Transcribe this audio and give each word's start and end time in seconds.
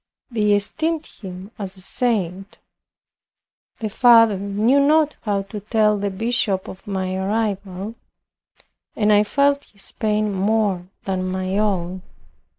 They 0.31 0.53
esteemed 0.53 1.05
him 1.05 1.51
as 1.59 1.77
a 1.77 1.81
saint. 1.81 2.57
The 3.77 3.89
father 3.91 4.39
knew 4.39 4.79
not 4.79 5.15
how 5.21 5.43
to 5.43 5.59
tell 5.59 5.95
the 5.99 6.09
bishop 6.09 6.67
of 6.67 6.87
my 6.87 7.15
arrival, 7.15 7.93
and 8.95 9.13
I 9.13 9.23
felt 9.23 9.65
his 9.65 9.91
pain 9.91 10.33
more 10.33 10.87
than 11.05 11.27
my 11.29 11.55
own. 11.59 12.01